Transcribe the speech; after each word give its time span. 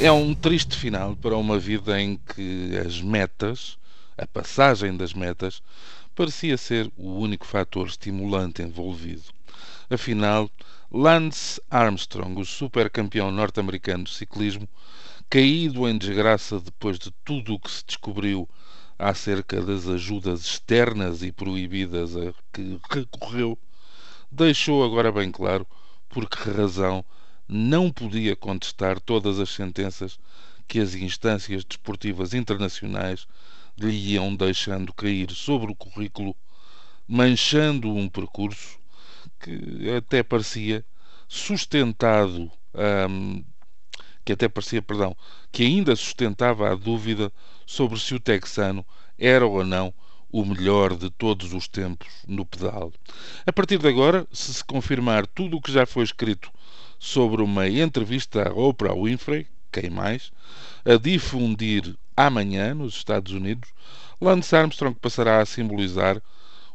É 0.00 0.12
um 0.12 0.32
triste 0.32 0.76
final 0.76 1.16
para 1.16 1.36
uma 1.36 1.58
vida 1.58 2.00
em 2.00 2.16
que 2.18 2.70
as 2.86 3.02
metas, 3.02 3.76
a 4.16 4.24
passagem 4.28 4.96
das 4.96 5.12
metas, 5.12 5.60
parecia 6.14 6.56
ser 6.56 6.88
o 6.96 7.18
único 7.18 7.44
fator 7.44 7.88
estimulante 7.88 8.62
envolvido. 8.62 9.24
Afinal, 9.90 10.48
Lance 10.88 11.60
Armstrong, 11.68 12.40
o 12.40 12.44
supercampeão 12.44 13.32
norte-americano 13.32 14.04
de 14.04 14.10
ciclismo, 14.10 14.68
caído 15.28 15.88
em 15.88 15.98
desgraça 15.98 16.60
depois 16.60 16.96
de 16.96 17.10
tudo 17.24 17.54
o 17.54 17.58
que 17.58 17.68
se 17.68 17.84
descobriu 17.84 18.48
acerca 18.96 19.60
das 19.60 19.88
ajudas 19.88 20.42
externas 20.42 21.24
e 21.24 21.32
proibidas 21.32 22.16
a 22.16 22.32
que 22.52 22.78
recorreu, 22.88 23.58
deixou 24.30 24.84
agora 24.84 25.10
bem 25.10 25.32
claro 25.32 25.66
por 26.08 26.30
que 26.30 26.50
razão 26.50 27.04
não 27.48 27.90
podia 27.90 28.36
contestar 28.36 29.00
todas 29.00 29.38
as 29.38 29.48
sentenças 29.48 30.18
que 30.66 30.78
as 30.78 30.94
instâncias 30.94 31.64
desportivas 31.64 32.34
internacionais 32.34 33.26
lhe 33.78 34.12
iam 34.12 34.34
deixando 34.34 34.92
cair 34.92 35.30
sobre 35.30 35.72
o 35.72 35.74
currículo, 35.74 36.36
manchando 37.06 37.88
um 37.94 38.08
percurso 38.08 38.78
que 39.40 39.90
até 39.96 40.22
parecia 40.22 40.84
sustentado, 41.26 42.50
hum, 43.08 43.42
que 44.24 44.32
até 44.32 44.48
parecia, 44.48 44.82
perdão, 44.82 45.16
que 45.50 45.62
ainda 45.62 45.96
sustentava 45.96 46.70
a 46.70 46.74
dúvida 46.74 47.32
sobre 47.66 47.98
se 47.98 48.14
o 48.14 48.20
texano 48.20 48.84
era 49.18 49.46
ou 49.46 49.64
não 49.64 49.94
o 50.30 50.44
melhor 50.44 50.94
de 50.94 51.08
todos 51.08 51.54
os 51.54 51.66
tempos 51.66 52.08
no 52.26 52.44
pedal. 52.44 52.92
A 53.46 53.52
partir 53.52 53.78
de 53.78 53.88
agora, 53.88 54.26
se 54.30 54.52
se 54.52 54.64
confirmar 54.64 55.26
tudo 55.26 55.56
o 55.56 55.60
que 55.62 55.72
já 55.72 55.86
foi 55.86 56.04
escrito 56.04 56.50
sobre 56.98 57.42
uma 57.42 57.68
entrevista 57.68 58.48
a 58.48 58.52
Oprah 58.52 58.94
Winfrey, 58.94 59.46
quem 59.70 59.90
mais, 59.90 60.32
a 60.84 60.96
difundir 60.96 61.96
amanhã 62.16 62.74
nos 62.74 62.94
Estados 62.94 63.32
Unidos, 63.32 63.70
Lance 64.20 64.54
Armstrong 64.56 64.98
passará 64.98 65.40
a 65.40 65.46
simbolizar 65.46 66.20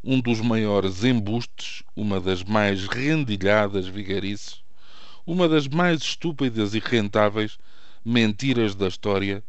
um 0.04 0.20
dos 0.20 0.40
maiores 0.40 1.04
embustes, 1.04 1.84
uma 1.96 2.20
das 2.20 2.44
mais 2.44 2.88
rendilhadas 2.88 3.88
vigarices, 3.88 4.64
uma 5.26 5.48
das 5.48 5.68
mais 5.68 6.02
estúpidas 6.02 6.74
e 6.74 6.80
rentáveis 6.80 7.58
mentiras 8.04 8.76
da 8.76 8.88
história 8.88 9.44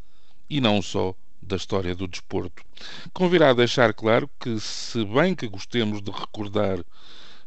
e 0.48 0.60
não 0.60 0.80
só 0.80 1.14
da 1.42 1.56
história 1.56 1.94
do 1.94 2.08
desporto. 2.08 2.64
Convirá 3.12 3.50
a 3.50 3.54
deixar 3.54 3.92
claro 3.92 4.30
que, 4.40 4.58
se 4.60 5.04
bem 5.04 5.34
que 5.34 5.48
gostemos 5.48 6.00
de 6.00 6.10
recordar 6.10 6.84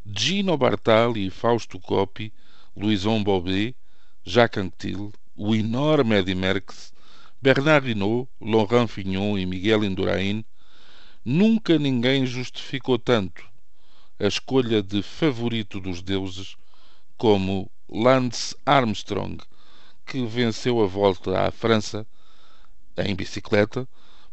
Gino 0.06 0.56
Bartali 0.56 1.26
e 1.26 1.30
Fausto 1.30 1.78
Coppi, 1.80 2.32
Louison 2.80 3.24
Bobet, 3.24 3.74
Jacques 4.24 4.62
Anquetil, 4.62 5.12
o 5.34 5.52
enorme 5.52 6.16
Eddy 6.16 6.34
Merckx, 6.34 6.92
Bernard 7.42 7.90
Hinault, 7.90 8.28
Laurent 8.40 8.86
Fignon 8.86 9.36
e 9.36 9.44
Miguel 9.44 9.82
Indurain, 9.84 10.44
nunca 11.24 11.76
ninguém 11.76 12.24
justificou 12.24 12.96
tanto 12.96 13.44
a 14.20 14.26
escolha 14.28 14.80
de 14.80 15.02
favorito 15.02 15.80
dos 15.80 16.02
deuses 16.02 16.56
como 17.16 17.68
Lance 17.88 18.54
Armstrong, 18.64 19.38
que 20.06 20.24
venceu 20.24 20.80
a 20.80 20.86
volta 20.86 21.46
à 21.48 21.50
França 21.50 22.06
em 22.96 23.14
bicicleta 23.16 23.88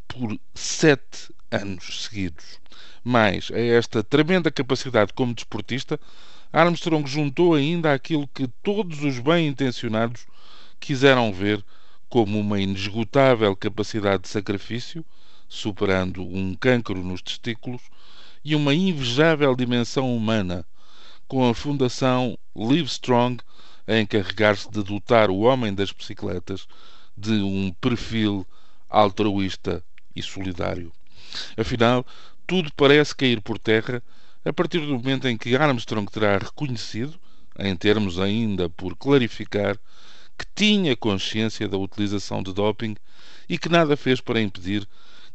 por 0.07 0.39
sete 0.53 1.33
anos 1.49 2.05
seguidos. 2.05 2.59
Mais 3.03 3.49
a 3.51 3.59
esta 3.59 4.03
tremenda 4.03 4.51
capacidade 4.51 5.13
como 5.13 5.33
desportista, 5.33 5.99
Armstrong 6.55 7.05
juntou 7.05 7.53
ainda 7.53 7.93
aquilo 7.93 8.25
que 8.29 8.47
todos 8.63 9.03
os 9.03 9.19
bem-intencionados 9.19 10.25
quiseram 10.79 11.33
ver 11.33 11.61
como 12.07 12.39
uma 12.39 12.61
inesgotável 12.61 13.53
capacidade 13.57 14.23
de 14.23 14.29
sacrifício, 14.29 15.03
superando 15.49 16.23
um 16.23 16.55
cancro 16.55 17.03
nos 17.03 17.21
testículos, 17.21 17.81
e 18.41 18.55
uma 18.55 18.73
invejável 18.73 19.53
dimensão 19.53 20.15
humana, 20.15 20.65
com 21.27 21.45
a 21.45 21.53
fundação 21.53 22.37
Livestrong 22.55 23.37
a 23.85 23.99
encarregar-se 23.99 24.71
de 24.71 24.81
dotar 24.81 25.29
o 25.29 25.39
homem 25.39 25.73
das 25.73 25.91
bicicletas 25.91 26.69
de 27.17 27.33
um 27.33 27.69
perfil 27.81 28.47
altruísta 28.89 29.83
e 30.15 30.23
solidário. 30.23 30.89
Afinal, 31.57 32.05
tudo 32.47 32.71
parece 32.77 33.13
cair 33.13 33.41
por 33.41 33.59
terra 33.59 34.01
a 34.45 34.53
partir 34.53 34.79
do 34.79 34.93
momento 34.93 35.27
em 35.27 35.35
que 35.35 35.55
Armstrong 35.55 36.09
terá 36.09 36.37
reconhecido, 36.37 37.19
em 37.57 37.75
termos 37.75 38.19
ainda 38.19 38.69
por 38.69 38.95
clarificar, 38.95 39.75
que 40.37 40.45
tinha 40.53 40.95
consciência 40.95 41.67
da 41.67 41.77
utilização 41.77 42.43
de 42.43 42.53
doping 42.53 42.95
e 43.49 43.57
que 43.57 43.69
nada 43.69 43.97
fez 43.97 44.21
para 44.21 44.41
impedir 44.41 44.87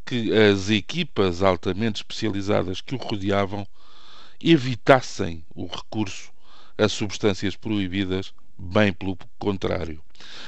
que 0.06 0.32
as 0.32 0.70
equipas 0.70 1.42
altamente 1.42 1.96
especializadas 1.96 2.80
que 2.80 2.94
o 2.94 2.98
rodeavam 2.98 3.66
evitassem 4.40 5.44
o 5.54 5.66
recurso 5.66 6.30
a 6.78 6.88
substâncias 6.88 7.56
proibidas, 7.56 8.32
bem 8.58 8.92
pelo 8.92 9.18
contrário. 9.38 10.02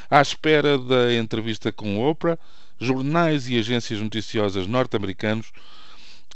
À 0.09 0.23
espera 0.23 0.79
da 0.79 1.15
entrevista 1.15 1.71
com 1.71 1.99
Oprah, 1.99 2.39
jornais 2.81 3.49
e 3.49 3.59
agências 3.59 4.01
noticiosas 4.01 4.67
norte-americanos 4.67 5.53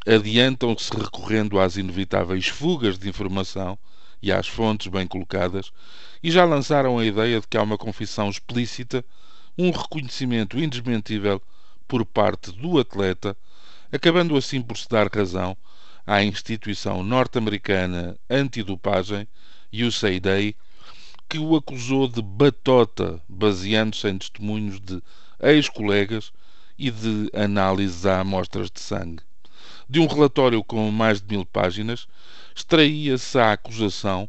adiantam-se 0.05 0.91
recorrendo 0.95 1.59
às 1.59 1.77
inevitáveis 1.77 2.49
fugas 2.49 2.99
de 2.99 3.09
informação 3.09 3.79
e 4.23 4.33
às 4.33 4.49
fontes 4.49 4.89
bem 4.89 5.07
colocadas 5.07 5.73
e 6.23 6.31
já 6.31 6.45
lançaram 6.45 6.99
a 6.99 7.05
ideia 7.05 7.41
de 7.41 7.47
que 7.47 7.57
há 7.57 7.63
uma 7.63 7.79
confissão 7.79 8.29
explícita, 8.29 9.05
um 9.57 9.71
reconhecimento 9.71 10.59
indesmentível 10.59 11.41
por 11.87 12.05
parte 12.05 12.51
do 12.53 12.79
atleta, 12.79 13.37
acabando 13.93 14.37
assim 14.37 14.61
por 14.61 14.77
se 14.77 14.89
dar 14.89 15.09
razão 15.09 15.57
à 16.07 16.23
instituição 16.23 17.03
norte-americana 17.03 18.17
antidopagem, 18.29 19.29
USAID, 19.73 20.57
que 21.29 21.39
o 21.39 21.57
acusou 21.57 22.09
de 22.09 22.23
batota, 22.23 23.21
baseando-se 23.29 24.09
em 24.09 24.19
testemunhos 24.19 24.81
de 24.81 25.03
ex-colegas 25.41 26.33
e 26.79 26.91
de 26.91 27.31
análises 27.35 28.07
a 28.07 28.21
amostras 28.21 28.71
de 28.71 28.81
sangue. 28.81 29.23
De 29.89 30.01
um 30.01 30.07
relatório 30.07 30.65
com 30.65 30.91
mais 30.91 31.21
de 31.21 31.29
mil 31.29 31.47
páginas, 31.47 32.09
extraía-se 32.55 33.39
a 33.39 33.53
acusação 33.53 34.29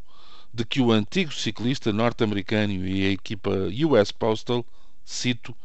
de 0.53 0.63
que 0.63 0.79
o 0.79 0.91
antigo 0.91 1.33
ciclista 1.33 1.91
norte-americano 1.91 2.87
e 2.87 3.07
a 3.07 3.11
equipa 3.11 3.49
US 3.87 4.11
Postal, 4.11 4.63
cito, 5.03 5.55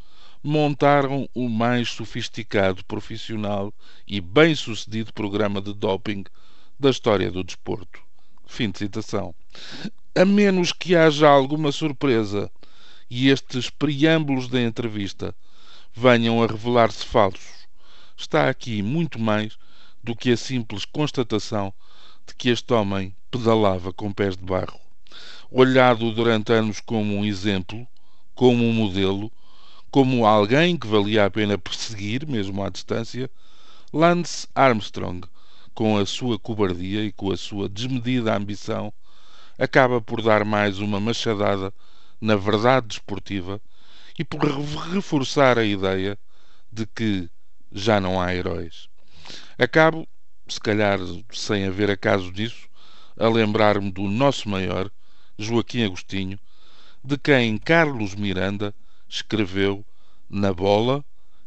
montaram 0.43 1.29
o 1.33 1.47
mais 1.47 1.89
sofisticado, 1.89 2.83
profissional 2.85 3.73
e 4.07 4.19
bem-sucedido 4.19 5.13
programa 5.13 5.61
de 5.61 5.73
doping 5.73 6.23
da 6.79 6.89
história 6.89 7.31
do 7.31 7.43
desporto. 7.43 8.01
Fim 8.47 8.71
de 8.71 8.79
citação. 8.79 9.33
A 10.15 10.25
menos 10.25 10.73
que 10.73 10.95
haja 10.95 11.29
alguma 11.29 11.71
surpresa 11.71 12.51
e 13.09 13.29
estes 13.29 13.69
preâmbulos 13.69 14.47
da 14.47 14.59
entrevista 14.59 15.35
venham 15.93 16.41
a 16.41 16.47
revelar-se 16.47 17.05
falsos, 17.05 17.52
está 18.15 18.49
aqui 18.49 18.81
muito 18.81 19.19
mais 19.19 19.57
do 20.03 20.15
que 20.15 20.31
a 20.31 20.37
simples 20.37 20.85
constatação 20.85 21.73
de 22.27 22.35
que 22.35 22.49
este 22.49 22.73
homem 22.73 23.15
pedalava 23.31 23.91
com 23.93 24.11
pés 24.11 24.35
de 24.35 24.43
barro. 24.43 24.79
Olhado 25.49 26.11
durante 26.11 26.51
anos 26.51 26.79
como 26.79 27.15
um 27.15 27.25
exemplo, 27.25 27.87
como 28.35 28.63
um 28.63 28.73
modelo, 28.73 29.31
como 29.91 30.25
alguém 30.25 30.77
que 30.77 30.87
valia 30.87 31.25
a 31.25 31.29
pena 31.29 31.57
perseguir, 31.57 32.25
mesmo 32.27 32.63
à 32.63 32.69
distância, 32.69 33.29
Lance 33.91 34.47
Armstrong, 34.55 35.27
com 35.73 35.97
a 35.97 36.05
sua 36.05 36.39
cobardia 36.39 37.03
e 37.03 37.11
com 37.11 37.31
a 37.31 37.37
sua 37.37 37.69
desmedida 37.69 38.35
ambição, 38.35 38.91
acaba 39.57 40.01
por 40.01 40.21
dar 40.21 40.43
mais 40.43 40.79
uma 40.79 40.99
machadada 40.99 41.73
na 42.19 42.35
verdade 42.35 42.87
desportiva 42.87 43.61
e 44.17 44.23
por 44.23 44.39
reforçar 44.91 45.57
a 45.57 45.65
ideia 45.65 46.17
de 46.71 46.85
que 46.87 47.29
já 47.73 47.99
não 47.99 48.21
há 48.21 48.33
heróis. 48.33 48.87
Acabo, 49.57 50.07
se 50.47 50.59
calhar 50.59 50.99
sem 51.31 51.65
haver 51.65 51.89
acaso 51.89 52.31
disso, 52.31 52.67
a 53.17 53.27
lembrar-me 53.27 53.91
do 53.91 54.03
nosso 54.03 54.47
maior, 54.47 54.89
Joaquim 55.37 55.83
Agostinho, 55.83 56.39
de 57.03 57.17
quem 57.17 57.57
Carlos 57.57 58.15
Miranda 58.15 58.73
escreveu 59.09 59.85
na 60.29 60.53
bola 60.53 61.03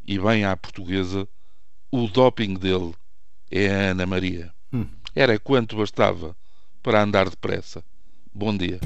e 0.06 0.18
bem 0.18 0.44
à 0.44 0.56
portuguesa 0.56 1.28
o 1.90 2.06
doping 2.08 2.54
dele 2.54 2.94
é 3.50 3.68
a 3.68 3.90
Ana 3.90 4.06
Maria. 4.06 4.52
Hum. 4.72 4.86
Era 5.14 5.38
quanto 5.38 5.76
bastava 5.76 6.36
para 6.82 7.02
andar 7.02 7.30
depressa. 7.30 7.82
Bom 8.34 8.56
dia. 8.56 8.78